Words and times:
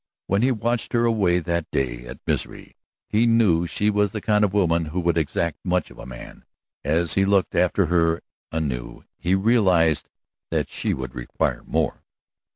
When 0.25 0.41
he 0.41 0.49
watched 0.51 0.93
her 0.93 1.05
away 1.05 1.37
that 1.37 1.69
day 1.69 2.07
at 2.07 2.19
Misery 2.25 2.75
he 3.07 3.27
knew 3.27 3.67
she 3.67 3.91
was 3.91 4.11
the 4.13 4.19
kind 4.19 4.43
of 4.43 4.51
woman 4.51 4.85
who 4.85 4.99
would 5.01 5.15
exact 5.15 5.59
much 5.63 5.91
of 5.91 5.99
a 5.99 6.07
man; 6.07 6.43
as 6.83 7.13
he 7.13 7.23
looked 7.23 7.53
after 7.53 7.85
her 7.85 8.21
anew 8.51 9.03
he 9.19 9.35
realized 9.35 10.09
that 10.49 10.71
she 10.71 10.95
would 10.95 11.13
require 11.13 11.61
more. 11.67 12.01